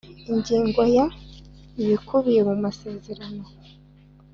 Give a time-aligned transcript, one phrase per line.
[0.31, 1.05] Ingingo ya
[1.83, 3.43] Ibikubiye mu masezerano